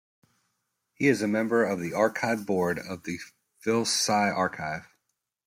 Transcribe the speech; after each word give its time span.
He 0.95 1.07
is 1.09 1.21
a 1.21 1.27
member 1.27 1.63
of 1.63 1.79
the 1.79 1.93
Archive 1.93 2.43
Board 2.43 2.79
of 2.79 3.03
the 3.03 3.19
Phil-Sci 3.59 4.11
Archive. 4.31 4.87